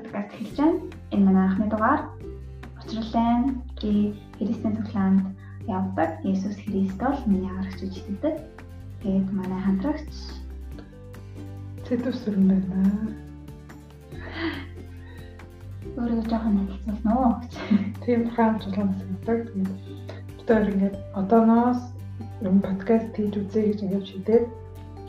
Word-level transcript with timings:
подкаст 0.00 0.32
хэлж 0.32 0.56
байна. 0.56 0.80
Энэ 1.12 1.24
манай 1.26 1.44
анхны 1.46 1.66
дугаар 1.68 2.02
Учрлайн 2.80 3.60
ги 3.80 4.16
Христийн 4.38 4.76
цуглаанд 4.76 5.20
явдаг 5.68 6.10
Есүс 6.24 6.56
Христос 6.64 7.18
миний 7.26 7.52
аргач 7.52 7.80
үжигддэг. 7.84 8.34
Тэгээд 9.02 9.28
манай 9.32 9.60
хамтрагч 9.60 10.12
Цэдүсрэн 11.84 12.44
байна. 12.48 12.80
Өөрөө 16.00 16.24
жоохон 16.30 16.56
хэлцүүлнэ 16.64 17.12
үү? 17.20 17.32
Тийм 18.04 18.20
хаан 18.32 18.56
цуглаан 18.62 18.90
гэдэг. 18.96 19.38
Тэгээд 20.48 20.70
ингээд 20.72 20.96
одооноос 21.20 21.80
юм 22.40 22.56
подкаст 22.64 23.12
хийж 23.16 23.36
үзье 23.36 23.62
гэж 23.68 23.78
ингээд 23.84 24.08
шийдээд 24.08 24.44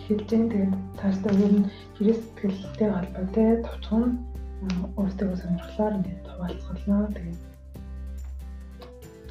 хэлж 0.03 0.27
дээ. 0.27 0.51
Тэгээд 0.51 0.73
цаашдаа 0.99 1.33
ер 1.45 1.53
нь 1.63 1.69
Христ 1.95 2.25
сэтгэлтэй 2.35 2.89
холбоотой 2.91 3.49
товчхон 3.63 4.30
өөртөө 4.61 5.35
сонирхлоор 5.41 5.93
ингээд 5.97 6.25
хуваалцгалнаа. 6.29 7.09
Тэгээд 7.15 7.39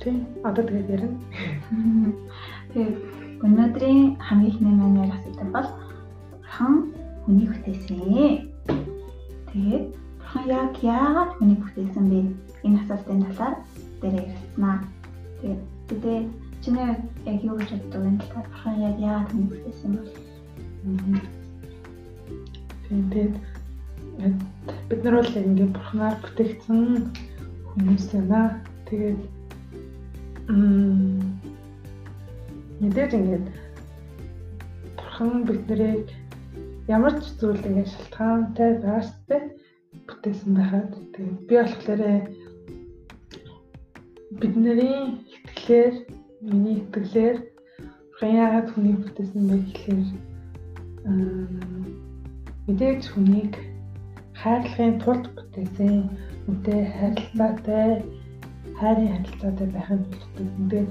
тийм 0.00 0.16
одоо 0.48 0.64
тэгээд 0.66 0.90
ярина. 0.94 1.18
Тэгээд 2.74 2.96
өнөөдрийн 3.46 4.00
хамгийн 4.26 4.50
ихний 4.50 4.74
маань 4.74 5.00
ярих 5.04 5.16
асуудал 5.18 5.50
бол 5.54 5.68
хан 6.42 6.74
хүний 7.22 7.46
бүтээсэн. 7.46 7.98
Тэгээд 9.50 9.84
хан 10.28 10.44
яг 10.50 10.72
яагаад 10.82 11.30
хүний 11.38 11.58
бүтээсэн 11.62 12.04
бэ? 12.10 12.20
Энэ 12.66 12.78
асуултын 12.82 13.22
талаар 13.30 13.54
дээр 14.02 14.14
ярилцсанаа. 14.22 14.76
Тэгээд 15.38 15.60
тэгээд 15.88 16.26
чиний 16.62 16.84
яг 17.30 17.38
юу 17.46 17.54
гэж 17.54 17.70
боддог 17.78 18.02
вэ? 18.02 18.10
Хан 18.60 18.74
яг 18.82 18.96
яагаад 18.98 19.30
хүний 19.30 19.48
бүтээсэн 19.50 19.90
бэ? 19.94 20.02
Тэгээд 22.90 23.34
бид 24.88 25.00
нар 25.04 25.14
бол 25.18 25.38
ингээд 25.40 25.72
бурхнаар 25.76 26.16
бүтээгдсэн 26.22 26.82
хүмүүс 27.70 28.04
байна. 28.12 28.42
Тэгээд 28.88 29.20
мэдээж 32.80 33.12
ингээд 33.18 33.46
бурхан 34.96 35.30
биднийг 35.48 36.06
ямар 36.88 37.14
ч 37.22 37.24
зүйл 37.40 37.62
ингээд 37.68 37.92
шалтгаантай 37.92 38.70
байстай 38.84 39.42
бүтээсэн 40.08 40.52
байхад 40.58 40.90
тэгээд 41.14 41.38
би 41.48 41.54
болохоор 41.60 42.02
бидний 44.40 45.22
итгэлээр 45.36 45.94
миний 46.40 46.76
итгэлээр 46.82 47.36
бурхан 48.10 48.32
яагаад 48.42 48.68
хүний 48.72 48.96
бүтээсэн 48.98 49.42
бэ 49.48 49.56
гэхээр 49.68 50.04
мэдээж 52.66 53.02
хүнийг 53.12 53.54
хайрлахын 54.42 54.94
тулд 55.02 55.24
бүтээсэн 55.36 55.94
үнтэй 56.48 56.80
харилцаатай 56.98 57.90
хайрын 58.80 59.12
харилцаатай 59.14 59.68
байхын 59.74 60.02
тулд 60.12 60.34
бүтээсэн. 60.56 60.86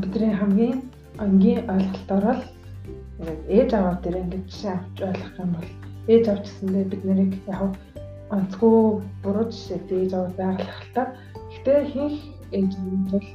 бидний 0.00 0.32
хамгийн 0.40 0.78
ангийн 1.24 1.60
ойлголтоор 1.74 2.24
л 2.36 2.42
ээж 3.56 3.70
аваад 3.78 4.00
дээр 4.02 4.16
ингэж 4.22 4.44
жишээ 4.50 4.72
авч 4.76 4.96
ойлгох 5.08 5.36
юм 5.44 5.50
бол 5.56 5.70
ээж 6.12 6.24
авч 6.32 6.44
гэсэндээ 6.48 6.84
бид 6.90 7.02
нарыг 7.04 7.32
яг 7.54 7.62
онцгүй 8.34 8.76
буруу 9.22 9.46
жишээ 9.52 9.80
ээж 10.00 10.12
аваад 10.14 10.36
байгалах 10.40 10.80
л 10.84 10.92
та. 10.94 11.02
Гэхдээ 11.50 11.80
хийх 11.92 12.18
ээж 12.56 12.72
нь 12.80 13.08
бол 13.12 13.28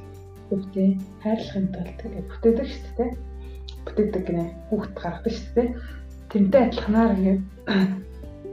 хүүхдээ 0.48 0.88
хайрлахын 1.22 1.66
тулд 1.74 1.98
гэж 2.14 2.26
бүтээдэг 2.30 2.68
шүү 2.70 2.92
дээ 2.98 3.10
бүтээдэг 3.84 4.22
гинэ 4.26 4.44
хүүхд 4.68 4.94
гаргадаг 4.94 5.34
шүү 5.34 5.52
дээ. 5.56 5.68
Тэрнтэй 6.30 6.62
адилханаар 6.64 7.12
ингээд 7.16 7.42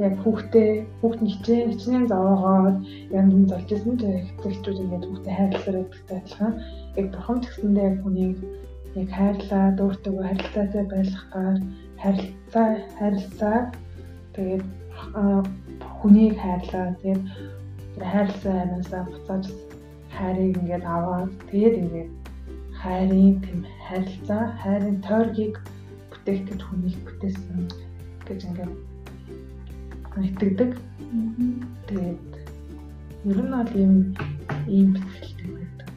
яг 0.06 0.14
хүүхдээ 0.22 0.70
хүүхд 1.02 1.20
ничээ 1.26 1.60
хичнээн 1.70 2.06
зовоогоод 2.12 2.78
янз 3.18 3.32
бүрийн 3.34 3.50
золжсэн 3.50 3.96
ч 3.98 4.04
хэцэгчүүд 4.06 4.82
ингээд 4.84 5.06
хүүхдээ 5.08 5.36
хайрлахаар 5.38 5.78
гэдэгтэй 5.82 6.18
адилхан. 6.18 6.54
Яг 7.00 7.06
бурхан 7.14 7.40
тэгсэндээ 7.42 7.86
яг 7.90 7.98
хүнийг 8.02 8.38
яг 9.02 9.10
хайрлаад 9.18 9.78
өөртөө 9.84 10.14
харилцаатай 10.28 10.84
байлгахаар 10.94 11.58
харилцаа 12.02 12.68
харилцаа. 13.00 13.58
Тэгээд 14.34 14.66
хүнийг 16.00 16.36
хайрлаа 16.44 16.88
тэгээд 17.02 17.24
хайрлсан 18.12 18.56
амиасаа 18.64 19.04
буцааж 19.10 19.46
хайрыг 20.18 20.54
ингээд 20.62 20.86
аваад 20.86 21.32
тэгээд 21.50 21.76
ингээд 21.82 22.10
хайрын 22.82 23.42
тэм 23.42 23.60
харилцаа, 23.88 24.44
хайрын 24.62 24.98
тойргийг 25.02 25.56
бүтээх 26.10 26.42
гэж 26.50 26.62
хүнийг 26.66 26.98
бүтээсэн 27.06 27.66
гэж 28.28 28.42
ингээд 28.50 28.74
итгэдэг. 30.26 30.72
Тэгээд 31.88 32.22
ер 33.30 33.40
нь 33.44 33.52
бол 33.54 33.72
ийм 33.82 33.94
ийм 34.68 34.88
бэлтгэлтэй 34.94 35.50
байдаг. 35.56 35.90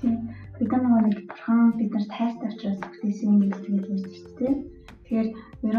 Тийм. 0.00 0.16
Бид 0.58 0.72
нэг 1.04 1.16
бурхан 1.28 1.72
бид 1.78 1.90
нар 1.92 2.06
тайртай 2.08 2.48
учраас 2.52 2.80
бүтээсэн 2.80 3.40
гэж 3.40 3.54
тэгээд 3.64 3.86
ярьж 3.92 4.14
шүү 4.16 4.32
дээ. 4.38 4.54
Тэгэхээр 5.04 5.28
ер 5.68 5.76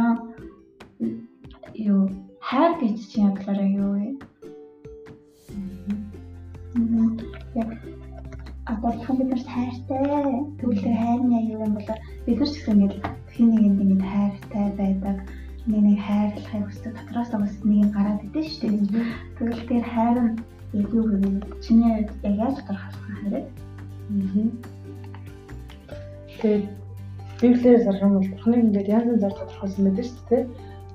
Тэгвэл 19.37 19.67
тэр 19.67 19.85
хайр 19.85 20.17
нь 20.21 20.33
юу 20.73 21.05
вэ? 21.07 21.41
Чиний 21.63 21.91
яг 21.99 22.09
яаж 22.23 22.55
тодорхойлох 22.63 23.19
хэрэг? 23.21 23.45
Аа. 24.11 24.51
Тэгээд 26.41 26.65
Библиэр 27.41 27.83
зарах 27.83 28.01
юм 28.01 28.13
бол 28.17 28.31
Бурхныг 28.31 28.61
ингээд 28.65 28.87
янз 28.87 29.07
янзаар 29.13 29.35
тодорхойлсон 29.37 29.83
байдаг 29.85 30.05
шүү 30.05 30.25
дээ. 30.29 30.43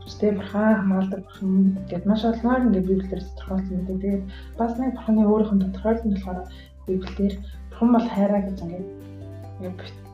Тэгтээ 0.07 0.33
бурхан 0.39 0.75
хамгаалдаг 0.79 1.21
бурхан 1.27 1.53
гэдээ 1.91 2.09
маш 2.11 2.23
олноор 2.25 2.63
ингээд 2.67 2.91
Библиэр 2.91 3.23
тодорхойлсон 3.27 3.77
байдаг. 3.77 3.97
Тэгээд 4.01 4.25
бас 4.59 4.73
нэг 4.79 4.91
бурханы 4.95 5.23
өөрийнх 5.27 5.55
нь 5.55 5.65
тодорхойлсон 5.65 6.11
болохоор 6.13 6.41
Библиэр 6.87 7.35
Бурхан 7.71 7.91
бол 7.93 8.09
хайраа 8.15 8.41
гэж 8.47 8.59
ингээд 8.63 8.87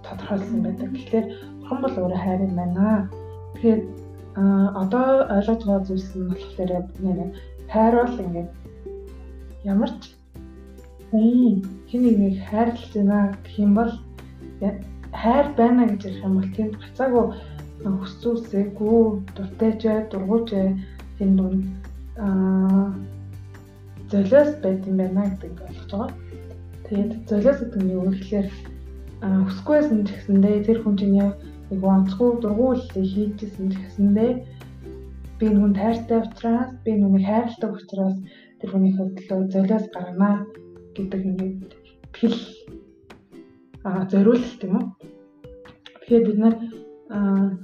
тодорхойлсон 0.07 0.61
байдаг. 0.65 0.89
Тэгэхээр 0.93 1.27
бурхан 1.61 1.79
бол 1.83 1.97
өөрөө 2.01 2.21
хайр 2.25 2.41
юм 2.47 2.55
байна. 2.57 3.09
Тэгэхээр 3.55 3.81
одоо 4.83 5.07
ойлгож 5.37 5.61
байгаа 5.65 5.85
зүйлс 5.87 6.11
нь 6.17 6.29
болохоор 6.33 6.85
нэр 7.05 7.19
хайр 7.73 7.95
бол 7.97 8.21
ингээд 8.25 8.51
ямар 9.65 9.91
ч 10.01 10.03
хин 11.13 12.03
нэг 12.23 12.35
хайрлаж 12.51 12.93
байна 12.95 13.19
гэх 13.45 13.59
юм 13.59 13.73
бол 13.75 13.93
хайр 15.13 15.47
байна 15.57 15.83
гэж 15.89 16.01
ярих 16.09 16.25
юм 16.25 16.35
бол 16.37 16.51
тэнд 16.57 16.75
буцаагүй 16.81 17.27
хүсцүүлсээгүү 17.83 19.01
дуртайж 19.37 19.81
бай, 19.85 20.01
дургуйж 20.11 20.49
бай 20.53 20.69
тэнд 21.19 21.37
дунд 21.39 21.65
аа 22.17 22.93
золиос 24.11 24.51
байт 24.63 24.87
юм 24.87 24.97
байна 25.01 25.23
гэдэг 25.31 25.65
ойлгож 25.67 25.91
байгаа. 25.93 26.11
Тэгээд 26.87 27.13
золиос 27.29 27.59
гэдэг 27.61 27.83
нь 27.83 27.95
юу 27.97 28.05
гэхээр 28.13 28.49
хүсэхгүйсэн 29.47 30.01
ч 30.07 30.09
гэсэндээ 30.13 30.57
тэр 30.67 30.79
хүн 30.83 30.97
чинь 31.01 31.17
яг 31.25 31.33
нэг 31.71 31.81
онцгүй 31.81 32.31
дургууллыг 32.43 33.07
хийжсэн 33.13 33.67
ч 33.73 33.75
гэсэндээ 33.81 34.33
би 35.43 35.49
нүн 35.51 35.73
тайртай 35.75 36.23
учраас 36.23 36.71
би 36.85 36.93
нүнийг 36.95 37.27
хайрладаг 37.27 37.73
учраас 37.75 38.17
тэр 38.63 38.71
хүний 38.71 38.95
хөдлөө 38.95 39.51
золиос 39.51 39.87
гаргана 39.91 40.47
гэдэг 40.95 41.23
ингээд 41.31 41.71
хэл 42.15 42.39
аа 43.83 44.07
зориулалт 44.07 44.61
юм 44.63 44.75
уу. 44.79 44.87
Тэгэхээр 45.99 46.27
бид 46.27 46.39
нар 46.39 46.55
аа 47.17 47.59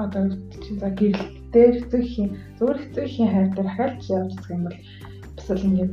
одоо 0.00 0.24
чинь 0.64 0.80
за 0.80 0.88
гэрэл 0.88 1.28
дээр 1.52 1.74
эцэгхийн 1.84 2.30
зөвхөн 2.56 2.80
эцэгхийн 2.86 3.32
хайр 3.32 3.48
дээр 3.52 3.68
ахаалж 3.68 4.02
явж 4.08 4.32
байгаа 4.40 4.56
юм 4.56 4.64
бол 4.64 4.80
бас 5.36 5.48
л 5.52 5.66
ингээд 5.68 5.92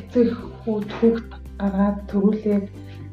эцэг 0.00 0.28
хүүт 0.64 0.90
хүүхд 0.96 1.30
гаргаад 1.60 1.98
төрүүлээд 2.10 2.66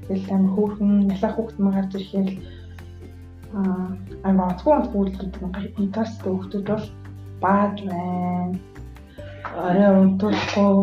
тэгэл 0.08 0.32
амар 0.36 0.52
хөөрхөн 0.56 0.92
ялаа 1.16 1.32
хүүхд 1.36 1.58
маа 1.60 1.74
гарч 1.76 1.92
ирэхээр 2.00 2.30
аа 2.32 2.59
амар 3.54 4.48
онцгой 4.54 4.74
онцгой 4.78 5.02
үйлдэлүүд 5.02 5.80
интерсттэй 5.82 6.32
хүүхдүүд 6.34 6.66
бол 6.70 6.86
бааж 7.42 7.76
байна. 7.90 8.60
Арай 9.68 9.90
унтуулахгүй 10.02 10.74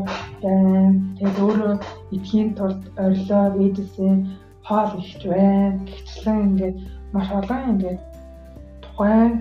байна. 0.42 0.98
Тэгээд 1.18 1.38
өөрөө 1.46 1.74
эдхийн 2.14 2.50
тулд 2.58 2.82
орилоо 3.04 3.44
ээдээсээ 3.62 4.14
хоол 4.66 4.92
ихж 4.98 5.22
байна. 5.30 5.78
Гэвчлэн 5.86 6.38
ингээд 6.46 6.76
маш 7.14 7.28
олон 7.38 7.62
ингээд 7.72 8.00
тухайн 8.82 9.32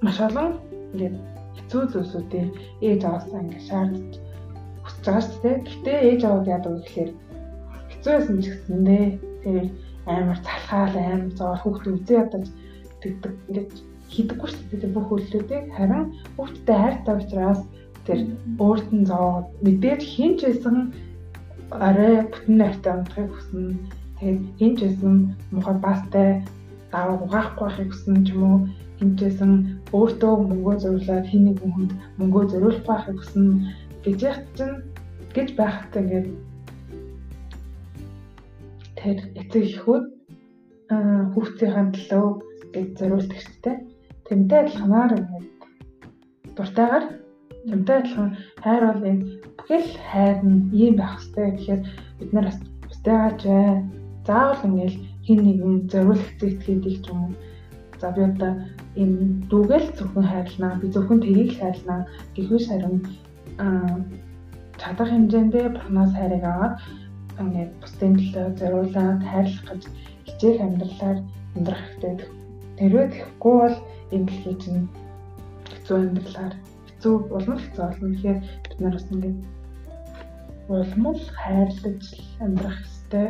маш 0.00 0.18
олон 0.26 0.50
ингээд 0.92 1.16
хэцүү 1.56 1.82
зүйлсүүдийг 1.92 2.48
ээж 2.80 3.00
аваасаа 3.04 3.40
ингээд 3.44 3.68
шаардж 3.68 4.12
хүсэж 4.84 5.04
байгаа 5.04 5.22
шүү 5.26 5.40
дээ. 5.42 5.56
Гэтэ 5.68 5.92
ээж 6.08 6.20
аваад 6.24 6.46
яадаг 6.54 6.72
вэ 6.72 6.80
гэхээр 6.82 7.10
хэцүү 7.92 8.12
байсан 8.16 8.36
ч 8.42 8.46
гэсэндээ 8.48 9.04
тэгээд 9.44 9.68
амар 10.06 10.38
залхаал 10.44 10.96
амар 10.96 11.32
зоор 11.38 11.58
хүүхдээ 11.60 11.92
үзээ 11.96 12.18
ядаж 12.24 12.46
тэгдэг 13.02 13.34
ингээд 13.48 13.70
хийдэггүй 14.12 14.48
шүү 14.50 14.78
дээ. 14.80 14.94
Бүх 14.94 15.08
үйлдэлүүдийг 15.12 15.64
харин 15.76 16.04
хүүхдтэй 16.36 16.76
хайртай 16.80 17.14
учраас 17.20 17.60
тэр 18.06 18.20
өөрт 18.58 18.88
нь 18.96 19.08
зовоод 19.10 19.46
мэдээж 19.64 20.02
хин 20.02 20.32
ч 20.38 20.40
байсан 20.48 20.76
арай 21.70 22.26
бүтэн 22.32 22.56
найртай 22.58 22.92
унтахыг 22.96 23.30
хүснэ. 23.32 23.78
Тэгээд 24.18 24.40
хин 24.58 24.72
ч 24.76 24.78
байсан 24.84 25.14
мухад 25.54 25.78
бастай 25.84 26.28
даваа 26.90 27.16
угаахгүй 27.24 27.66
байхыг 27.66 27.90
хүснэ 27.92 28.18
ч 28.26 28.28
юм 28.34 28.42
уу. 28.42 28.58
Хинчээсэн 28.98 29.52
өөртөө 29.96 30.32
мөнгөө 30.50 30.76
зориулаад 30.82 31.26
хин 31.30 31.42
нэгэн 31.48 31.72
хүнд 31.72 31.92
мөнгөө 32.18 32.44
зориулах 32.52 32.84
байхыг 32.84 33.16
хүснэ. 33.20 33.72
Гэж 34.04 34.18
яхад 34.28 34.48
чинь 34.56 34.76
гэж 35.32 35.48
байхад 35.56 35.92
ингээд 36.00 36.28
тэр 39.00 39.18
эцэг 39.40 39.64
ихүүд 39.64 40.04
хүүхдийн 41.32 41.88
төлөө 41.96 42.26
гэж 42.74 42.88
зориулдаг 42.98 43.40
дээ. 43.64 43.76
Тэмтэй 44.26 44.58
адилханаар 44.60 45.12
ингээд 45.18 45.46
дуртайгаар 46.56 47.04
тэмтэй 47.70 47.96
адилхан 47.98 48.28
хайр 48.62 48.82
бол 48.88 49.04
энэ 49.10 49.24
бүхэл 49.56 49.90
хайр 50.10 50.38
нь 50.44 50.60
ийм 50.82 50.94
байх 51.00 51.16
хэрэгтэй 51.18 51.48
гэхээр 51.50 51.82
бид 52.18 52.30
нар 52.32 52.46
бас 52.48 52.58
бусдаач 52.84 53.40
заавал 54.26 54.66
ингээд 54.68 54.94
хин 55.26 55.38
нэгэн 55.44 55.74
зориулах 55.90 56.30
зэтгэдэг 56.40 56.96
ч 57.04 57.06
юм. 57.10 57.34
За 58.00 58.08
би 58.16 58.22
одоо 58.30 58.52
энэ 59.00 59.48
дүүгээл 59.50 59.88
зөвхөн 59.98 60.26
хайрлнаа, 60.28 60.72
би 60.80 60.86
зөвхөн 60.94 61.20
тэрийг 61.22 61.50
хайрлнаа 61.56 62.00
гэхээс 62.34 62.66
харин 62.68 62.96
чадах 64.80 65.08
хэмжээндээ 65.10 65.66
бурхнаас 65.74 66.12
хайрыг 66.16 66.44
аваад 66.44 66.74
ингээд 67.38 67.72
бусдын 67.80 68.14
төлөө 68.18 68.46
зориулаад 68.60 69.22
хайрлах 69.30 69.66
гэж 69.70 69.82
хичээх 70.26 70.58
амьдралаар 70.66 71.18
амьдрах 71.56 71.82
хэрэгтэй. 71.86 72.28
Тэрвээ 72.78 73.06
тэгэхгүй 73.12 73.54
бол 73.60 73.76
энэ 74.14 74.26
дэлхий 74.26 74.56
чинь 74.62 74.88
хэцүү 75.70 75.96
амьдралаар 76.00 76.54
хэцүү 76.86 77.14
улам 77.36 77.58
хэцүү 77.60 77.82
болно. 77.84 78.08
Тэгэхээр 78.10 78.38
бид 78.64 78.78
нар 78.80 78.94
бас 78.96 79.06
ингээд 79.12 79.38
улмал 80.70 81.20
хайрлаж 81.40 82.04
амьдрах 82.44 82.78
хэрэгтэй 82.80 83.28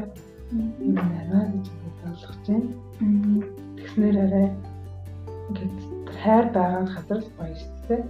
юм 0.50 0.94
байна 0.94 1.38
гэж 1.52 1.66
ойлгож 2.06 2.38
байна. 2.46 2.68
Тэгснээр 3.76 4.16
арай 4.24 4.48
ингээд 5.48 5.76
хайр 6.20 6.46
байгаа 6.54 6.84
газар 6.94 7.20
л 7.22 7.30
гоё 7.38 7.54
шүү 7.60 7.72
дээ. 7.88 8.02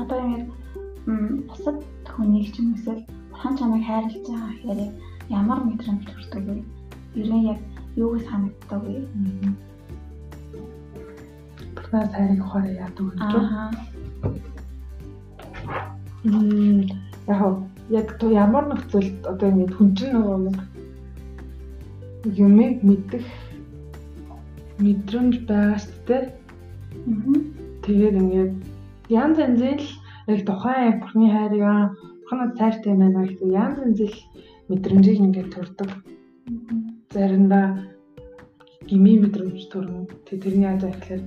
Одоо 0.00 0.18
ингээд 0.24 0.50
бусад 1.48 1.78
хүнийг 2.12 2.52
ч 2.52 2.60
юм 2.60 2.74
эсвэл 2.76 3.02
хан 3.40 3.52
чамайг 3.58 3.84
хайрлаж 3.86 4.24
байгаа 4.26 4.52
гэхээр 4.52 4.80
ямар 5.40 5.60
мэдрэмж 5.64 6.02
төрдөг 6.06 6.44
вэ? 6.46 6.56
Ер 7.20 7.28
нь 7.34 7.46
яг 7.52 7.60
юу 7.96 8.10
гэж 8.14 8.24
санагддаг 8.26 8.80
вэ? 8.82 8.96
Бурхнаас 11.74 12.10
хайрыг 12.14 12.40
ухаараа 12.42 12.74
яадаг 12.84 13.04
вэ? 13.06 13.12
Аа. 13.22 13.70
Мм 16.24 16.80
яг 17.28 17.40
яг 17.90 18.08
то 18.18 18.24
ямар 18.30 18.64
нөхцөлд 18.68 19.26
одоо 19.30 19.48
ингэ 19.50 19.74
хүн 19.76 19.88
чинь 19.96 20.14
нөгөө 20.14 20.38
нэг 20.44 20.58
юмыг 22.36 22.76
мэдэх 22.88 23.26
мэдрэмж 24.82 25.34
байгаа 25.48 25.78
шүү 25.78 25.98
дээ. 26.08 26.24
Тэгээд 27.84 28.20
ингээд 28.20 28.52
янз 29.08 29.36
янзын 29.38 29.78
л 29.78 29.86
яг 30.32 30.40
тухайн 30.48 31.00
бурхны 31.00 31.26
хайрыг 31.30 31.62
бурхнаас 32.28 32.58
тайртай 32.58 32.94
байна 32.96 33.24
гэдэг 33.24 33.48
янз 33.48 33.78
янз 33.80 34.00
л 34.04 34.16
мэдрэмжийг 34.68 35.18
ингээд 35.24 35.52
төрдөг. 35.54 35.90
Заримдаа 37.12 37.66
гими 38.84 39.16
мэдрэмж 39.16 39.62
төрнө. 39.72 40.04
Тэг 40.28 40.42
тэрний 40.44 40.68
яаж 40.68 40.82
гэхээр 40.84 41.22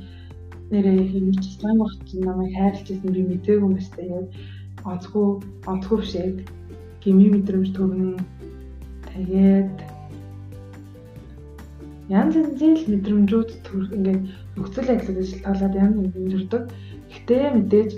нэрээ 0.69 1.01
хэмж 1.09 1.42
сайн 1.57 1.77
багт 1.81 2.06
намайг 2.13 2.53
хайрлаж 2.53 2.86
байсан 2.86 3.12
би 3.13 3.21
мэдээгүй 3.25 3.65
юм 3.65 3.74
байна 3.81 4.06
яг 4.13 4.27
онцгүй 4.86 5.25
онцгүй 5.71 5.98
бишээд 6.01 6.38
гими 7.01 7.27
мэдрэмж 7.33 7.69
төрнө. 7.74 8.21
Тэгээд 9.09 9.77
янз 12.13 12.33
янзын 12.38 12.74
л 12.77 12.89
мэдрэмжүүд 12.94 13.50
төр 13.65 13.83
ингээд 13.98 14.21
нөхцөл 14.53 14.86
байдлыг 14.86 15.18
ажилтгаалаад 15.18 15.74
янз 15.81 15.95
янз 15.98 16.30
төрдөг. 16.30 16.63
Гэхдээ 17.09 17.45
мэдээж 17.57 17.92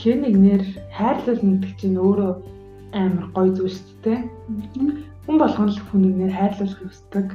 хэр 0.00 0.16
нэгнэр 0.24 0.62
хайрлал 0.96 1.40
нэгдэг 1.44 1.72
чинь 1.76 2.00
өөрөө 2.00 2.32
амар 2.96 3.26
гоё 3.36 3.50
зүйл 3.52 3.76
шүү 3.76 3.98
дээ. 4.04 4.20
Хүн 5.24 5.36
болгон 5.38 5.68
л 5.70 5.80
хүнийг 5.88 6.14
нэр 6.16 6.32
хайрлуулах 6.32 6.80
хүсдэг. 6.80 7.28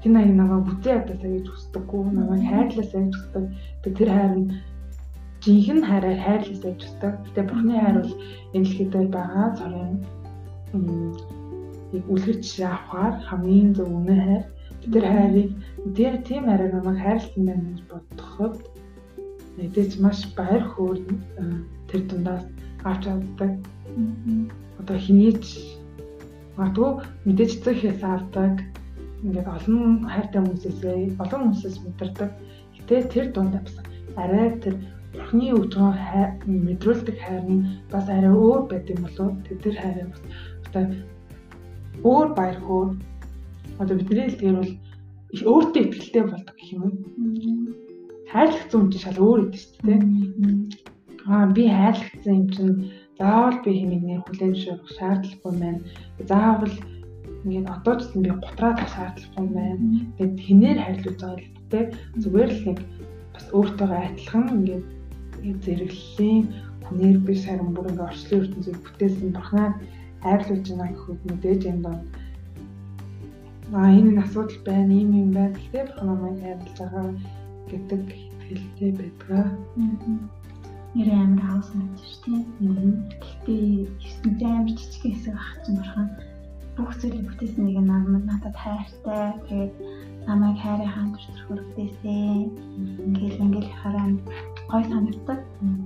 Тэр 0.00 0.12
нэг 0.14 0.30
намайг 0.38 0.64
бүтээ 0.66 0.94
ядасаа 1.02 1.30
гэж 1.34 1.46
хүсдэггүй. 1.50 2.02
Намайг 2.14 2.42
хайрлаасаа 2.46 3.02
гэж 3.02 3.14
хүсдэг. 3.18 3.44
Тэр 3.98 4.10
хайр 4.14 4.34
нь 4.38 4.46
жинхэнэ 5.42 5.86
хайраар 5.90 6.20
хайрлаасаа 6.22 6.70
гэж 6.70 6.80
хүсдэг. 6.86 7.12
Гэтэ 7.26 7.42
бурхны 7.50 7.74
хайр 7.76 7.96
бол 8.00 8.14
энэ 8.54 8.64
дэлхийд 8.64 8.92
байгаа 9.10 9.48
цорын 9.58 9.98
яг 11.92 12.04
үлгэрч 12.08 12.46
авахаар 12.64 13.14
хамгийн 13.28 13.70
зөв 13.76 13.88
үнэ 13.98 14.16
хайр 14.24 14.44
тэр 14.92 15.04
хайрыг 15.12 15.50
тэр 15.96 16.14
тийм 16.26 16.44
хайраар 16.48 16.72
намайг 16.72 16.98
хайрлсан 17.04 17.42
байна 17.46 17.64
гэж 17.68 17.80
бодоход 17.90 18.54
мэдээж 19.56 19.92
маш 20.00 20.18
баяр 20.36 20.64
хөөр 20.72 20.98
тэр 21.88 22.02
дундаас 22.08 22.44
авч 22.84 23.02
чаддаг. 23.04 23.52
Одоо 24.80 24.96
хинээч 24.98 25.44
магадгүй 26.56 26.90
мэдээж 27.26 27.50
хийс 27.80 28.02
авдаг. 28.02 28.54
Ингээд 29.22 29.48
олон 29.56 30.08
хайртай 30.08 30.40
хүмүүсээс 30.42 30.80
олон 31.22 31.40
хүмүүсээс 31.42 31.76
мэдэрдэг. 31.84 32.30
Гэтэ 32.76 32.96
тэр 33.12 33.26
дунд 33.32 33.54
бас 33.62 33.76
арай 34.16 34.58
тэр 34.62 34.74
бурхны 35.12 35.46
байгаа 35.52 36.26
мэдрүүлдэг 36.66 37.16
хайр 37.20 37.44
нь 37.46 37.62
бас 37.92 38.06
арай 38.08 38.32
өөр 38.32 38.62
байт 38.70 38.90
юм 38.90 39.00
болов. 39.04 39.36
Тэр 39.46 39.76
хайраа 39.76 40.06
бас 40.10 40.22
одоо 40.66 40.84
өөр 42.02 42.28
баяр 42.34 42.58
хөөр 42.64 42.88
одоо 43.78 43.94
бидний 43.96 44.26
хэлдгээр 44.26 44.56
бол 44.58 44.72
өөртөө 45.32 45.82
ихтэй 45.86 46.24
болдог 46.28 46.56
гэх 46.56 46.70
юм 46.76 46.82
уу. 48.32 48.38
Хайрлагцсан 48.38 48.80
юм 48.80 48.90
чинь 48.90 49.04
шал 49.04 49.18
өөр 49.20 49.40
идэв 49.44 49.60
шүү 49.60 49.82
дээ. 49.84 50.00
Аа 51.28 51.46
би 51.52 51.64
хайрлагцсан 51.68 52.34
юм 52.40 52.48
чинь 52.48 52.76
заавал 53.18 53.58
би 53.64 53.70
хэмээгнэр 53.76 54.22
хүлээн 54.24 54.54
зөвшөөрөх 54.56 54.90
шаардлагагүй 54.96 55.54
байна. 55.60 55.80
Заавал 56.28 56.76
ингээд 57.44 57.68
одоо 57.68 57.94
ч 57.98 58.02
би 58.16 58.30
гутраад 58.32 58.78
шаардлагагүй 58.94 59.48
байна. 59.52 59.84
Тэгээд 60.16 60.36
хинээр 60.46 60.78
хайрлуулж 60.80 61.20
байгаа 61.20 61.38
л 61.38 61.50
дээ. 61.70 61.84
Зүгээр 62.22 62.50
л 62.56 62.62
нэг 62.66 62.78
бас 63.34 63.46
өөртөөгөө 63.52 64.00
адилхан 64.00 64.46
ингээд 64.56 64.84
зэрэглэлийн 65.64 66.44
хүнээр 66.86 67.18
би 67.26 67.32
саран 67.36 67.70
бүр 67.74 67.90
ингээд 67.90 68.06
орчлын 68.08 68.40
ертөнцийг 68.42 68.78
бүтээсэн 68.82 69.30
бурхнаа 69.36 69.68
хайрлуулж 70.24 70.66
байгаа 70.70 70.88
гэхэд 70.96 71.20
мэдээж 71.28 71.62
энэ 71.70 71.82
донд 71.84 72.02
аа 73.76 73.90
энэ 73.98 74.20
асуудал 74.22 74.60
байна, 74.66 74.92
ийм 74.92 75.10
юм 75.22 75.30
байна. 75.36 75.56
Гэхдээ 75.56 75.84
бурхан 75.86 76.08
намайг 76.08 76.36
хайрлаж 76.40 76.76
байгаа 76.78 77.06
гэдэг 77.70 78.02
хэлтэй 78.46 78.90
байдгаа. 78.98 79.46
Нэр 80.94 81.08
амар 81.12 81.42
хаус 81.46 81.68
мэдэж 81.74 82.04
шүү 82.10 82.20
дээ. 82.24 82.92
Гэхдээ 83.22 83.64
9 84.38 84.44
амар 84.56 84.74
жижиг 84.78 85.02
хэсэг 85.02 85.34
ах 85.34 85.50
чинь 85.64 85.78
бурхан 85.78 86.08
бүх 86.76 86.92
зүйлийг 87.00 87.26
бүтээсэн 87.28 87.64
нэг 87.64 87.76
намайг 87.84 88.24
надад 88.28 88.56
хайртай. 88.56 89.26
Тэгээд 89.46 89.72
намайг 90.28 90.56
хайрын 90.60 90.92
хаан 90.92 91.08
төртөрхөр 91.12 91.60
бүтээсэн. 91.64 92.40
Ингээл 93.06 93.44
ингээл 93.44 93.72
хараа 93.80 94.06
гой 94.70 94.82
санагддаг. 94.90 95.40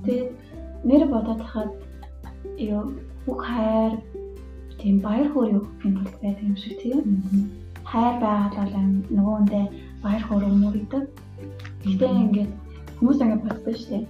Тэгээд 0.05 0.31
нэр 0.89 1.03
бодоод 1.13 1.43
хахад 1.43 1.73
ёо 2.59 2.83
бүх 3.27 3.41
хайр 3.43 3.93
тийм 4.79 4.97
баяр 5.07 5.29
хөөр 5.31 5.51
өгөх 5.59 5.85
юм 5.87 5.95
бол 5.99 6.15
байдаг 6.23 6.45
юм 6.51 6.57
шиг 6.63 6.75
тийм 6.83 6.99
хайр 7.91 8.15
байгаад 8.23 8.55
бол 8.59 8.75
нөгөөндөө 9.17 9.65
баяр 10.03 10.23
хөөр 10.27 10.45
өмөрдөг. 10.51 11.05
Гэтэ 11.87 12.07
ингээд 12.11 12.53
хүмүүс 12.99 13.19
ингээд 13.23 13.43
боддог 13.47 13.77
шүү 13.79 13.91
дээ. 13.95 14.05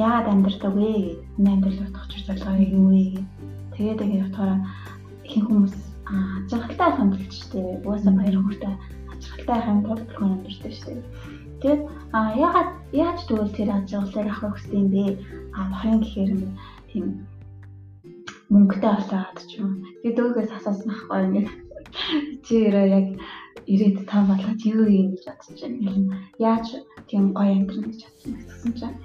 Яагаад 0.00 0.26
амьдрдаг 0.32 0.72
вэ 0.72 0.88
гэж. 0.88 1.18
Энэ 1.38 1.50
амьдрал 1.52 1.84
утгач 1.84 2.12
зорилгоо 2.24 2.56
юу 2.64 2.86
вэ 2.88 3.02
гэж. 3.12 3.26
Тэгээд 3.76 4.02
ингээд 4.04 4.26
утгаараа 4.28 4.58
ихэнх 5.26 5.48
хүмүүс 5.48 5.74
ажиглалтай 6.08 6.90
хандлагч 6.96 7.32
шүү 7.36 7.50
дээ. 7.52 7.68
Угаасаа 7.84 8.14
баяр 8.16 8.36
хөөртэй 8.40 8.74
ажиглалтай 9.12 9.58
хандлагч 9.64 10.10
хүн 10.16 10.32
амьдрдаг 10.34 10.72
шүү 10.72 10.86
дээ. 10.88 11.04
Тэгээд 11.60 11.82
яагаад 12.40 12.70
яаж 12.92 13.18
тэгвэл 13.28 13.56
тэр 13.56 13.68
ажиглалыг 13.76 14.28
авах 14.32 14.56
хэрэгтэй 14.56 14.80
юм 14.80 14.88
бэ? 14.94 15.04
А 15.56 15.60
бахын 15.70 16.00
гэхээр 16.00 16.30
тийм 16.90 17.06
мөнгөтэй 18.52 18.92
болоод 18.96 19.38
ч 19.48 19.50
юм. 19.60 19.70
Тэгээд 20.00 20.16
дөөгөөс 20.18 20.50
асуусан 20.56 20.88
байхгүй 20.88 21.20
ингээд 21.24 21.48
чи 22.44 22.54
өөрөө 22.66 22.86
яг 22.98 23.06
ирээд 23.66 23.96
та 24.10 24.24
болгож 24.28 24.60
юу 24.66 24.86
юм 24.86 25.08
гэж 25.14 25.24
бодож 25.28 25.60
байна. 25.62 26.20
Яаж 26.38 26.66
тийм 27.08 27.32
гоё 27.32 27.52
амьдрах 27.54 27.86
гэж 27.88 28.00
бодсон 28.04 28.32
гэсэн 28.38 28.72
чинь 28.78 28.96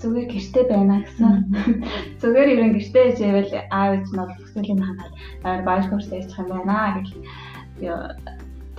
зүгээр 0.00 0.26
гэрте 0.32 0.60
байна 0.72 0.96
гэсэн. 1.04 1.34
Зүгээр 2.20 2.48
ирэн 2.54 2.72
гэрте 2.76 3.00
ижээвэл 3.12 3.52
аав 3.68 3.90
ээж 3.96 4.06
нь 4.08 4.18
бол 4.20 4.32
хүсэлийн 4.32 4.80
ханаад 4.80 5.12
баяр 5.68 5.86
хөөртэй 5.88 6.18
ээж 6.20 6.30
юм 6.40 6.48
байна 6.48 6.96
гэж 6.96 7.08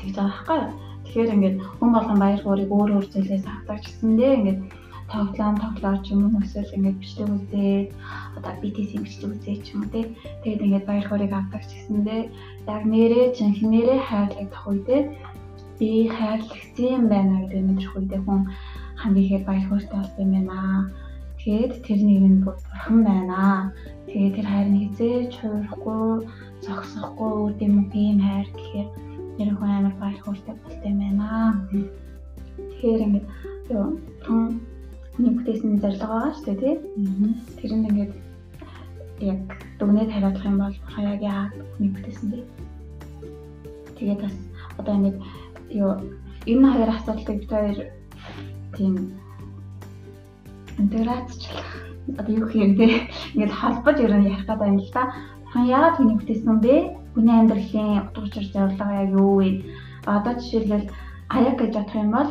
тэгж 0.02 0.16
байгаа 0.18 0.26
байхгүй. 0.26 0.62
Тэгэхээр 1.06 1.34
ингээд 1.36 1.58
хүн 1.78 1.90
болгон 1.94 2.20
баяр 2.22 2.42
хуурийг 2.42 2.72
өөр 2.74 2.92
өөр 2.98 3.08
зүйлээс 3.14 3.46
авдаг 3.46 3.80
гэсэндээ 3.86 4.32
ингээд 4.38 4.60
тоглоом 5.12 5.56
тоглоо 5.60 5.96
ч 6.04 6.16
юм 6.16 6.22
уу 6.32 6.42
эсвэл 6.44 6.76
ингээд 6.76 7.00
бичлэг 7.02 7.30
үзээд 7.36 7.88
одоо 8.38 8.54
BTC 8.62 8.92
бичлэг 9.04 9.32
үзээ 9.36 9.58
ч 9.64 9.68
юм 9.76 9.84
уу 9.84 9.92
тий. 9.94 10.06
Тэгээд 10.44 10.64
ингээд 10.66 10.88
баяр 10.88 11.06
хуурийг 11.08 11.34
авдаг 11.36 11.64
гэсэндээ 11.68 12.22
яг 12.74 12.84
нэрээ 12.94 13.26
жинхнэрээ 13.36 14.00
хайрлагдах 14.08 14.64
үедээ 14.72 15.02
би 15.80 15.92
хайрлагдсан 16.16 17.02
байна 17.12 17.36
гэдэг 17.44 17.62
мэдрэх 17.68 17.94
үедээ 17.98 18.22
хүн 18.24 18.42
ихээр 19.22 19.44
баяр 19.50 19.66
хууртай 19.68 20.00
болсон 20.00 20.28
юм 20.40 20.46
байна. 20.48 20.90
Тэгээд 21.42 21.74
тэр 21.86 22.00
нэг 22.06 22.22
нь 22.32 22.44
бурхан 22.46 22.98
байна. 23.04 23.74
Тэгээд 24.08 24.36
тэр 24.38 24.48
хайр 24.48 24.68
нь 24.70 24.82
хизээч 24.82 25.34
хуурахгүй, 25.42 26.06
зогсохгүй 26.64 27.32
үр 27.44 27.54
юм 27.66 27.76
ийм 27.92 28.18
хайр 28.22 28.48
гэхээр 28.54 28.90
нэр 29.38 29.52
хүн 29.58 29.72
амар 29.74 29.96
баяр 29.98 30.20
хууртай 30.22 30.56
болтой 30.62 30.90
юм 30.94 31.00
байна. 31.02 31.30
Тэгэхээр 32.56 33.06
ингээд 33.06 33.28
юу 33.74 33.90
хүний 35.14 35.32
бүтээсэн 35.36 35.80
зорилго 35.82 36.08
байгаа 36.08 36.34
шүү 36.34 36.46
дээ 36.46 36.60
тий. 36.62 36.76
Тэр 37.60 37.72
нь 37.76 37.88
ингээд 37.90 38.14
яг 39.22 39.42
дүгнээд 39.80 40.12
хариулах 40.12 40.46
юм 40.46 40.58
бол 40.58 40.78
хаяаг 40.94 41.22
яа 41.22 41.44
хүний 41.76 41.92
бүтээсэн 41.94 42.28
дээ. 42.32 42.44
Тэгээд 43.98 44.22
бас 44.24 44.36
одоо 44.80 44.94
ингээд 44.96 45.18
юу 45.82 45.92
энэ 46.48 46.68
хоёр 46.74 46.90
асуудлыг 46.96 47.38
бид 47.40 47.52
хоёр 47.52 47.78
тийм 48.76 48.94
интеграцчлах 50.82 51.70
одоо 52.20 52.34
юу 52.34 52.50
юм 52.50 52.74
те 52.80 52.88
ингээд 53.36 53.54
холбож 53.54 53.98
ерөн 54.00 54.26
ярих 54.26 54.46
гэдэг 54.48 54.68
юм 54.68 54.80
л 54.80 54.92
та. 54.96 55.04
Хан 55.52 55.68
яагаад 55.68 55.96
хүний 56.00 56.18
бүтээсэн 56.18 56.58
бэ? 56.64 56.76
Хүний 57.14 57.36
амьдралын 57.40 58.08
утга 58.08 58.24
учир 58.24 58.46
зорилго 58.54 58.86
яг 59.04 59.10
юу 59.12 59.36
вэ? 59.38 59.50
Одоо 60.08 60.34
жишээлбэл 60.40 60.88
аяг 61.30 61.56
гэж 61.60 61.72
бодох 61.76 61.96
юм 61.96 62.12
бол 62.16 62.30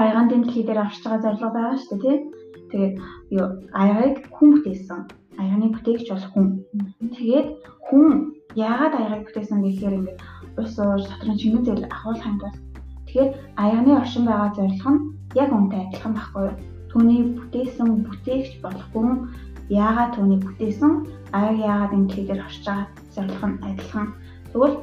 аягаан 0.00 0.28
дэлхий 0.28 0.64
дээр 0.64 0.84
орж 0.86 0.96
байгаа 1.02 1.22
зорилго 1.24 1.50
байгаа 1.54 1.76
шүү 1.78 1.98
дээ 1.98 2.02
тий. 2.02 2.18
Тэгээд 2.70 2.94
юу 3.38 3.46
аягийг 3.72 4.16
хүн 4.36 4.48
бүтээсэн. 4.54 5.00
Аяаны 5.40 5.66
бүтээгч 5.74 6.06
бол 6.10 6.26
хүн. 6.32 6.46
Тэгээд 7.16 7.48
хүн 7.88 8.06
яагаад 8.54 8.94
аягийг 8.96 9.24
бүтээсэн 9.26 9.58
гэхээр 9.64 9.96
ингээд 9.98 10.18
ус 10.60 10.74
уур 10.78 11.00
дотрын 11.02 11.38
чингэн 11.40 11.64
зээл 11.64 11.92
ахуул 11.94 12.20
ханд 12.20 12.40
бол 12.44 12.56
тэгэхээр 13.06 13.30
аяаны 13.64 13.92
оршин 14.00 14.24
байгаа 14.26 14.50
зорилго 14.56 14.90
нь 14.92 15.00
яг 15.42 15.50
үнтэй 15.52 15.80
адилхан 15.82 16.14
байхгүй 16.16 16.42
юу? 16.48 16.56
Түүний 16.90 17.20
бүтээсэн 17.38 17.88
бүтээгч 18.04 18.52
болох 18.64 18.86
хүн 18.92 19.08
яагаад 19.68 20.12
түүнийг 20.16 20.42
бүтээсэн 20.44 20.92
аяг 21.38 21.56
яагаад 21.60 21.92
энэ 21.96 22.06
дэлхий 22.08 22.26
дээр 22.28 22.44
орж 22.48 22.58
байгаа 22.64 22.86
зорилго 23.14 23.46
нь 23.48 23.60
адилхан. 23.68 24.06
Тэгвэл 24.52 24.76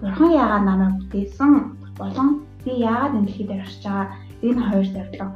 бурхан 0.00 0.30
яагаад 0.42 0.64
намайг 0.66 0.94
бүтээсэн 1.00 1.52
болон 1.98 2.28
би 2.64 2.72
яагаад 2.90 3.14
энэ 3.16 3.26
дэлхий 3.26 3.46
дээр 3.46 3.64
орж 3.66 3.76
байгаа 3.84 4.06
энэ 4.46 4.62
хоёр 4.68 4.86
зорилго 4.94 5.26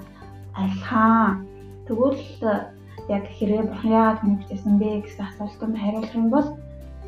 адилхан. 0.60 1.30
Тэгвэл 1.86 2.22
яг 3.16 3.24
хэрэг 3.36 3.66
бурхан 3.70 3.92
яагаад 3.98 4.20
хүн 4.20 4.34
бүтээсэн 4.38 4.74
бэ 4.82 4.88
гэсэн 5.04 5.24
асуултанд 5.26 5.76
хариулах 5.78 6.14
юм 6.18 6.28
бол 6.34 6.48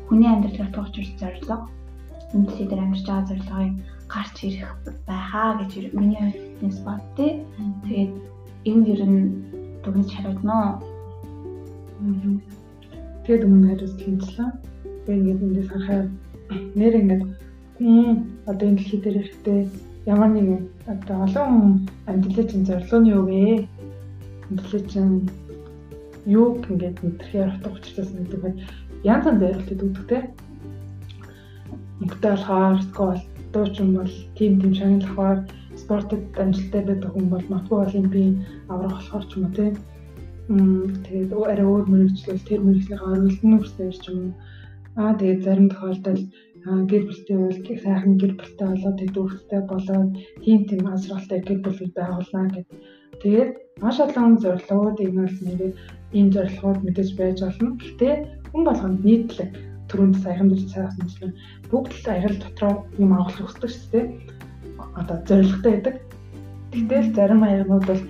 хүний 0.07 0.29
амьдралаар 0.31 0.71
туучрч 0.73 1.11
зорилго 1.19 1.57
үндэслэл 2.33 2.69
дээр 2.69 2.83
амьдарч 2.83 3.05
байгаа 3.07 3.29
зорилгыг 3.29 3.73
гарч 4.13 4.35
ирэх 4.47 4.71
байхаа 5.09 5.49
гэж 5.59 5.71
миний 5.97 6.21
хувьд 6.61 6.77
бод 6.85 7.03
тий. 7.17 7.31
Тэгээд 7.85 8.13
энэ 8.69 8.87
ер 8.93 9.01
нь 9.09 9.21
дүгнэж 9.83 10.09
хариулна 10.13 10.55
уу? 10.61 10.75
Тэгээд 13.23 13.45
өмнө 13.47 13.67
хариулт 13.69 13.99
хэмжлээ. 14.01 14.49
Тэгээд 15.05 15.19
ингээд 15.19 15.45
эндээс 15.45 15.69
харахаар 15.71 16.05
нэр 16.79 16.93
ингээд 17.01 17.23
одоо 18.49 18.65
энэ 18.69 18.77
дэлхий 18.77 18.99
дээр 19.01 19.17
ихтэй 19.23 19.59
ямар 20.05 20.29
нэгэн 20.31 20.61
одоо 20.87 21.17
олон 21.25 21.51
амьдралын 22.07 22.47
чинь 22.49 22.67
зорилго 22.67 22.97
нь 22.99 23.11
юу 23.15 23.23
вэ? 23.27 23.67
Амьдралын 24.49 24.85
чинь 24.91 25.15
юу 26.25 26.47
ингээд 26.69 26.97
мэдрэхээр 27.03 27.49
утга 27.55 27.69
учиртайсан 27.75 28.17
гэдэг 28.23 28.41
бай 28.41 28.53
янз 29.03 29.25
янз 29.27 29.39
зорилтууд 29.41 29.85
өгдөг 29.85 30.05
те. 30.07 30.19
Мөнгөтэй 31.99 32.31
болохоор 32.31 32.77
скол 32.87 33.19
дуучин 33.53 33.89
бол 33.97 34.13
тим 34.37 34.51
тим 34.61 34.73
шагналахаар 34.79 35.39
спортод 35.81 36.23
амжилттай 36.41 36.81
байдаг 36.85 37.11
хүн 37.13 37.27
бол 37.29 37.45
матгүй 37.49 37.79
олимпийн 37.85 38.33
аврах 38.71 38.95
болохоор 38.95 39.25
ч 39.27 39.31
юм 39.35 39.45
уу 39.45 39.55
те. 39.57 39.67
Тэгээд 41.05 41.31
арай 41.51 41.67
өөр 41.67 41.85
мөрөгчлөл 41.91 42.47
тэр 42.47 42.59
мөрөгслийнхээ 42.65 43.11
оруулалтын 43.13 43.57
үрсээр 43.57 43.95
ч 44.03 44.05
юм 44.11 44.17
уу. 44.19 44.33
Аа 44.99 45.13
тэгээд 45.19 45.43
зарим 45.45 45.67
тохиолдолд 45.69 46.25
гэр 46.65 47.03
бүлтэй 47.07 47.37
бол 47.39 47.59
сайхан 47.83 48.13
гэр 48.19 48.33
бүлтэй 48.35 48.67
болоод 48.67 48.97
дүүрэлтэй 49.15 49.61
болоод 49.71 50.09
тийм 50.43 50.59
тийм 50.67 50.83
асралтай 50.87 51.39
гэр 51.47 51.59
бүлүүд 51.63 51.93
байгуулна 51.95 52.51
гэд. 52.53 52.67
Тэгээд 53.23 53.51
маш 53.81 53.97
олон 53.99 54.37
зорилгоуд 54.43 54.97
энэ 54.99 55.19
бол 55.23 55.37
нэрээ 55.47 55.71
ийм 56.17 56.27
зорилгоуд 56.35 56.79
мэдээж 56.83 57.09
байж 57.15 57.37
болно. 57.43 57.77
Гэхдээ 57.79 58.13
хүн 58.51 58.63
болгонд 58.67 58.99
нийтлэг 59.07 59.49
түрүүнд 59.89 60.15
саяхан 60.23 60.49
дэж 60.51 60.61
цаасан 60.73 61.07
чинь 61.07 61.37
бүгд 61.71 61.91
л 61.95 62.11
аярал 62.11 62.37
дотроо 62.43 62.73
юм 63.01 63.11
авах 63.13 63.39
хүсдэг 63.39 63.71
шүү 63.71 63.89
дээ. 63.93 64.05
Одоо 64.99 65.17
зорилготой 65.27 65.71
байдаг. 65.73 65.95
Тэгтэл 66.71 67.15
зарим 67.17 67.41
аягнууд 67.43 67.85
бол 67.87 68.03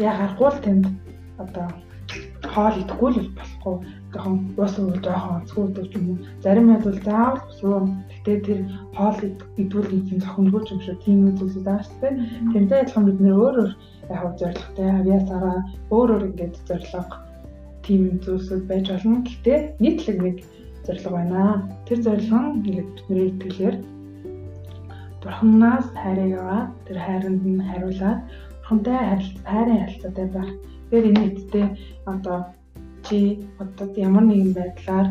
яг 0.00 0.14
харахгүй 0.16 0.50
л 0.50 0.64
тэнд 0.64 0.84
одоо 1.38 1.66
хоол 2.52 2.76
идэхгүй 2.82 3.10
л 3.14 3.30
болохгүй 3.38 3.76
жоохон 4.12 4.36
ус 4.56 4.74
уу 4.78 4.92
жоохон 5.04 5.36
онцгой 5.40 5.66
гэдэг 5.72 5.96
юм. 5.96 6.18
Зарим 6.44 6.66
байд 6.68 6.84
бол 6.84 7.00
заавал 7.04 7.40
суу. 7.58 7.88
Гэтэ 8.12 8.32
тэр 8.46 8.60
хоол 8.96 9.18
идвэл 9.56 9.92
ийм 9.96 10.18
зохимжгүй 10.20 10.62
юм 10.72 10.80
шиг 10.84 10.98
тийм 11.04 11.18
байгаа 11.32 11.78
шүү 11.80 11.98
дээ. 12.00 12.14
Тэрнтэй 12.52 12.80
адилхан 12.80 13.04
бид 13.08 13.18
нөр 13.20 13.36
өөр 13.42 13.56
өөр 13.62 13.72
яг 14.12 14.24
зорилготой 14.40 14.88
авиасаараа 15.00 15.58
өөр 15.90 16.08
өөр 16.12 16.24
ингээд 16.28 16.54
зорилго 16.68 17.16
тийм 17.84 18.02
зүйлсүүд 18.24 18.62
байж 18.70 18.86
болно. 18.92 19.24
Гэтэ 19.28 19.54
нийтлэг 19.82 20.18
нэг 20.22 20.36
зорилго 20.86 21.10
байна. 21.16 21.42
Тэр 21.86 21.98
зорилго 22.06 22.38
нь 22.38 22.56
ингээд 22.58 22.88
бидний 22.96 23.28
итгэлээр 23.32 23.76
Бурханаас 25.22 25.86
хайрыг 26.02 26.32
аваад 26.34 26.70
тэр 26.86 26.98
хайранд 26.98 27.42
нь 27.46 27.62
хариулаад 27.70 28.20
Бурхантай 28.60 28.98
харилцаа 29.08 29.44
хайрын 29.52 29.80
харилцаатай 29.82 30.26
байх. 30.34 30.50
Тэгэхээр 30.90 31.08
энэ 31.10 31.26
эдтэй 31.30 31.66
одоо 32.12 32.38
чи 33.06 33.18
одоо 33.62 33.86
ямар 33.96 34.24
нэгэн 34.26 34.52
байдлаар 34.58 35.08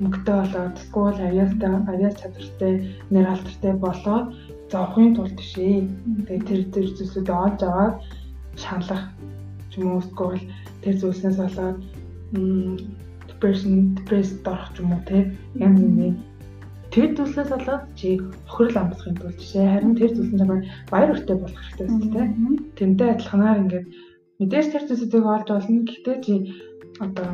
мөнгөтэй 0.00 0.36
болоод 0.40 0.74
скул 0.84 1.16
авиастай 1.28 1.70
авиас 1.92 2.14
чадвартай 2.20 2.72
нэр 3.10 3.26
алдартай 3.32 3.72
болоод 3.84 4.26
зовхын 4.70 5.14
тулд 5.16 5.34
тишээ. 5.38 5.88
Тэгээ 6.26 6.46
тэр 6.48 6.60
тэр 6.74 6.86
зүйлсүүд 6.96 7.28
олж 7.30 7.60
аваад 7.66 7.94
шаналах 8.62 9.04
ч 9.70 9.72
юм 9.80 9.98
уу 9.98 10.02
скул 10.08 10.38
тэр 10.82 10.94
зүйлснээс 11.00 11.38
болоод 11.42 11.78
depression 13.28 13.74
depressed 13.96 14.46
орох 14.46 14.70
ч 14.74 14.76
юм 14.82 14.90
уу 14.94 15.02
те 15.08 15.18
ямар 15.58 15.88
нэг 15.98 16.14
тэр 16.94 17.08
зүйлсээс 17.16 17.50
болоод 17.54 17.82
чи 17.98 18.08
хохирол 18.46 18.78
амсахын 18.82 19.16
тулд 19.18 19.36
жишээ 19.40 19.66
харин 19.72 19.94
тэр 19.98 20.10
зүйлсэн 20.14 20.38
чамайг 20.40 20.62
баяр 20.92 21.10
хүртэй 21.12 21.36
болох 21.42 21.62
хэрэгтэй 21.64 21.88
шүү 21.88 22.10
дээ. 22.14 22.28
Тэмтэй 22.78 23.08
адилханаар 23.12 23.60
ингээд 23.62 23.86
мэдээж 24.38 24.66
тэр 24.72 24.84
зүйлсүүдийг 24.86 25.26
олж 25.26 25.48
болно. 25.50 25.80
Гэхдээ 25.88 26.16
чи 26.24 26.34
одоо 27.04 27.28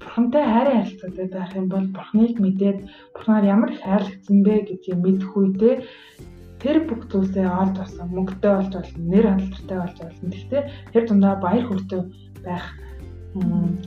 бурхантай 0.00 0.44
хайрын 0.44 0.80
харилцаатай 0.82 1.26
байх 1.32 1.50
юм 1.60 1.66
бол 1.68 1.86
бурхныг 1.96 2.34
мэдээд 2.40 2.78
бурхнаар 3.14 3.44
ямар 3.54 3.70
их 3.72 3.82
хайрлагдсан 3.82 4.38
бэ 4.46 4.54
гэдгийг 4.68 4.98
мэдэх 5.02 5.30
үедээ 5.36 5.74
тэр 6.62 6.76
бүх 6.86 7.02
зүйлсээ 7.10 7.46
олж 7.62 7.76
авсан 7.82 8.08
мөнгөтэй 8.10 8.52
болж 8.54 8.72
болно 8.74 9.02
нэр 9.12 9.26
хандлагатай 9.30 9.78
болж 9.80 9.96
болно 10.02 10.30
гэхдээ 10.30 10.62
тэр 10.92 11.04
дундаа 11.06 11.34
баяр 11.42 11.64
хүртэй 11.66 12.00
байх 12.46 12.64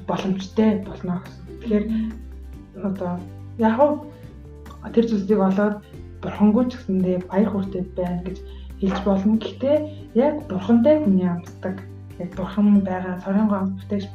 боломжтой 0.07 0.81
болно 0.87 1.21
гэсэн. 1.23 1.45
Тэгэхээр 1.61 1.85
одоо 2.83 3.13
яг 3.57 3.77
тэр 4.93 5.05
зүйлсийг 5.07 5.39
олоод 5.39 5.75
бурхангүй 6.21 6.65
ч 6.69 6.71
гэсэндээ 6.75 7.17
баяр 7.29 7.49
хүртэй 7.51 7.83
байна 7.95 8.21
гэж 8.25 8.37
хэлж 8.81 8.99
болно. 9.05 9.37
Гэхдээ 9.37 9.77
яг 10.15 10.35
бурхантай 10.49 10.95
хүний 10.99 11.29
амсдаг 11.29 11.75
яг 12.19 12.29
бурхан 12.35 12.81
байгаа 12.81 13.21
цорын 13.23 13.47
гоо 13.47 13.63
бүтээгч 13.69 14.07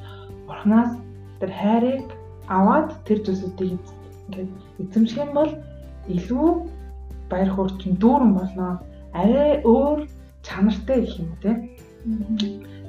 бурхнаас 0.50 0.92
тэр 1.38 1.50
хайрыг 1.54 2.07
аваад 2.50 2.88
тэр 3.07 3.19
зүйлсүүдийг 3.23 3.78
ингээд 4.26 4.50
эзэмших 4.83 5.23
юм 5.23 5.30
бол 5.38 5.52
илүү 6.11 6.49
баяр 7.30 7.50
хөөрчин 7.54 7.95
дүүрэн 8.02 8.33
болно. 8.35 8.83
Арай 9.14 9.62
өөр 9.62 10.11
чанартай 10.42 10.99
гэх 11.07 11.23
юм 11.23 11.30
те. 11.42 11.50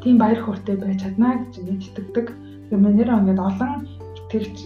Тийм 0.01 0.18
баяр 0.18 0.41
хөөртэй 0.41 0.75
байж 0.82 1.01
чадна 1.06 1.30
гэж 1.46 1.53
ингээд 1.62 1.86
итгэдэг. 1.88 2.27
Тэгээ 2.70 2.82
манер 2.82 3.10
ингээд 3.13 3.39
олон 3.39 3.74
итгэгч 4.18 4.58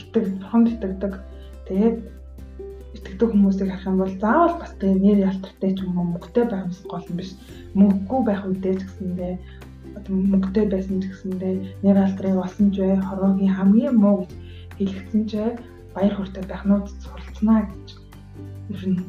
итгэг 0.00 0.24
бурханд 0.40 0.66
итгэдэг. 0.72 1.12
Тэгээд 1.68 1.96
итгэдэг 2.96 3.28
хүмүүсийг 3.32 3.68
харах 3.68 3.88
юм 3.90 3.98
бол 4.00 4.14
заавал 4.20 4.54
бас 4.60 4.72
тэгээ 4.80 5.02
нэр 5.04 5.18
ялтартай 5.28 5.70
ч 5.76 5.78
юм 5.84 5.98
уу 5.98 6.06
мөнгөтэй 6.16 6.44
байх 6.48 6.64
юм 6.64 6.72
гол 6.88 7.04
юм 7.10 7.16
биш. 7.20 7.30
Мөнгөгүй 7.76 8.20
байх 8.24 8.42
үедээ 8.48 8.74
ч 8.78 8.82
гэсэндээ 8.88 9.34
мөнгөтэй 10.08 10.66
байсан 10.70 11.02
ч 11.02 11.04
гэсэндээ 11.10 11.54
нэр 11.82 11.98
алдрыг 12.04 12.36
олсон 12.44 12.68
ч 12.74 12.76
бай, 12.80 12.98
хорвогийн 13.00 13.56
хамгийн 13.56 13.96
муу 13.98 14.16
гэж 14.22 14.30
хэлэгдсэн 14.78 15.22
ч 15.30 15.32
баяр 15.94 16.14
хүртэй 16.16 16.44
байхнууд 16.46 16.86
суралцнаа 17.02 17.60
гэж 17.70 17.86
ер 18.74 18.82
нь 18.92 19.00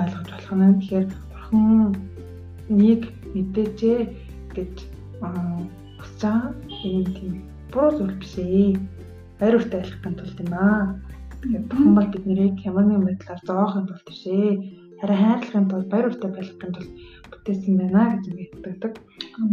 ойлгож 0.00 0.28
болох 0.30 0.52
нь. 0.54 0.78
Тэгэхээр 0.78 1.06
бурхан 1.32 1.66
нэг 2.68 3.02
мэдээжээ 3.34 4.00
гэж 4.56 4.74
хүсэж 6.00 6.20
байгаа. 6.22 6.54
Энэ 6.86 7.10
тийм 7.16 7.32
буруу 7.72 7.92
зүйл 7.96 8.16
биш 8.20 8.34
ээ. 8.38 8.78
Баяр 9.38 9.54
хүртэл 9.58 9.80
айлхахын 9.80 10.14
тулд 10.18 10.38
юм 10.44 10.52
аа. 10.54 10.82
Тэгээд 11.42 11.64
бурхан 11.68 11.94
бол 11.96 12.08
бид 12.12 12.24
нэрийг 12.26 12.56
ямар 12.68 12.84
нэгэн 12.86 13.06
байдлаар 13.06 13.40
зоохын 13.48 13.86
тулд 13.88 14.04
биш 14.06 14.22
ээ. 14.26 14.52
Харин 15.00 15.18
хайрлахын 15.22 15.66
тулд 15.70 15.88
баяр 15.92 16.06
хүртэл 16.10 16.34
байлгахын 16.36 16.72
тулд 16.74 16.92
бүтээсэн 17.30 17.74
байна 17.78 18.02
гэж 18.12 18.24
мэддэг. 18.34 18.92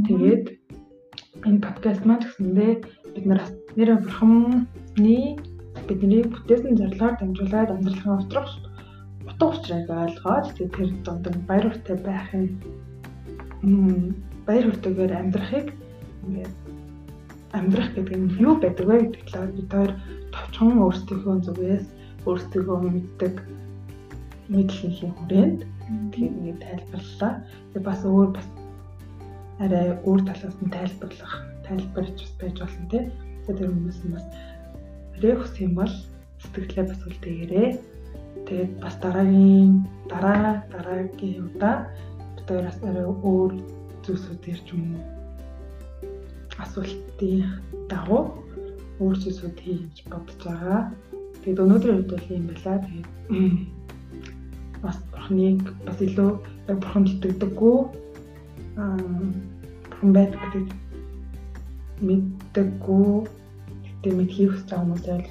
Тэгээд 0.07 0.45
энэ 1.47 1.63
подкаст 1.65 2.03
маань 2.05 2.23
гэсэндээ 2.25 2.71
бид 3.13 3.25
нар 3.29 3.41
нэр 3.77 3.89
бурханы 4.01 5.37
бидний 5.87 6.23
бүтээсэн 6.25 6.73
зарлаар 6.81 7.15
дамжуулаад 7.19 7.69
амьдралын 7.75 8.17
утрах 8.25 8.49
утга 9.29 9.45
учирыг 9.53 9.89
ойлгоод 9.89 10.45
тэр 10.57 10.89
дунд 11.05 11.37
баяр 11.49 11.65
хүртэл 11.69 12.01
байхын 12.09 12.45
баяр 14.47 14.65
хүртэйгээр 14.69 15.13
амьдрахыг 15.21 15.67
ингээд 16.25 16.53
амьдрах 17.57 17.89
гэдэг 17.93 18.17
нь 18.17 18.35
юу 18.45 18.53
байдаг 18.59 18.85
вэ 18.87 18.95
гэдэг 19.01 19.21
талаар 19.29 19.51
бид 19.57 19.69
хоёр 19.73 19.91
товчхон 20.33 20.77
өөрсдийнхөө 20.85 21.35
зүгээс 21.45 21.85
өөрсдөө 22.25 22.77
мэддэг 22.81 23.33
мэдлэгийн 24.51 25.13
хүрээнд 25.15 25.59
тэгээд 26.13 26.37
ингээд 26.39 26.59
тайлбарлалаа. 26.65 27.33
Тэгээд 27.71 27.85
бас 27.85 28.01
өөр 28.05 28.29
бас 28.37 28.47
арай 29.63 29.87
өөр 30.05 30.21
талаас 30.27 30.57
нь 30.61 30.73
тайлбарлах, 30.73 31.35
тайлбарч 31.65 32.17
бас 32.21 32.33
байж 32.39 32.55
болно 32.59 32.85
тий. 32.91 33.03
Тэгээд 33.45 33.57
тэр 33.59 33.71
хүмүүс 33.71 33.99
нь 34.03 34.13
бас 34.15 34.25
рефс 35.23 35.53
юм 35.63 35.73
бол 35.79 35.93
сэтгэлээ 36.43 36.85
бас 36.89 37.01
үлдээгээрээ. 37.07 37.69
Тэгээд 38.45 38.71
бас 38.83 38.95
дараагийн 39.01 39.71
дараа 40.11 40.61
дараагийн 40.73 41.49
удаа 41.49 41.89
хоёроос 42.47 42.79
арай 42.85 43.07
өөр 43.09 43.51
зүйлсүүд 44.05 44.43
ирж 44.53 44.67
юм 44.73 44.85
асуултын 46.61 47.41
дагуу 47.89 48.21
өөр 49.01 49.15
зүйлсүүд 49.23 49.57
хийж 49.65 49.95
бодож 50.11 50.39
байгаа. 50.45 50.81
Тэгээд 51.41 51.63
өнөөдрийн 51.63 51.97
хувьд 51.97 52.11
бол 52.13 52.29
юм 52.37 52.45
байна. 52.49 52.85
Тэгээд 52.85 53.09
бас 54.84 54.98
бурхныг 55.12 55.62
бас 55.86 56.00
илүү 56.08 56.32
бурхан 56.67 57.05
итгэдэггүй 57.12 57.77
аа 58.82 58.98
бурхан 59.84 60.10
байдаг 60.15 60.41
гэдэг 60.44 60.67
мэддэггүй 62.08 63.10
гэдэг 63.86 64.12
мэд 64.17 64.32
хийх 64.36 64.53
гэж 64.55 64.67
байгаа 64.70 64.84
хүмүүс 64.84 65.03
байл 65.08 65.29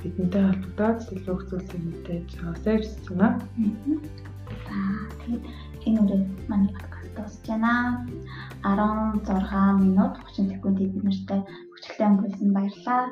бидэнтэй 0.00 0.42
холбогдоод 0.44 0.98
илүү 1.16 1.36
зүйлсийг 1.48 1.82
мэдээж 1.84 2.28
аваасаа 2.40 2.76
гэж 2.76 2.86
байна. 3.08 3.28
За 4.66 4.78
тэгээд 5.20 5.44
энэ 5.86 6.00
үрээ 6.02 6.22
манай 6.48 6.70
подкаст 6.76 7.12
дуусж 7.16 7.44
байна. 7.48 7.72
16 8.64 9.84
минут 9.84 10.14
30 10.36 10.52
секундыг 10.52 10.88
бид 10.92 11.04
нартай 11.04 11.40
хүчлээ 11.72 12.08
өнгөрүүлсэн 12.08 12.50
баярлалаа. 12.56 13.02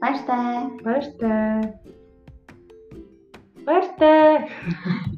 Баяртай. 0.00 0.56
Баяртай. 0.86 1.74
Баяртай. 3.66 5.17